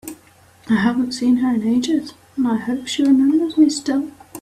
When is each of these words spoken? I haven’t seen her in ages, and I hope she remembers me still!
I 0.67 0.77
haven’t 0.77 1.11
seen 1.13 1.35
her 1.35 1.53
in 1.53 1.61
ages, 1.61 2.13
and 2.35 2.47
I 2.47 2.55
hope 2.57 2.87
she 2.87 3.03
remembers 3.03 3.55
me 3.55 3.69
still! 3.69 4.07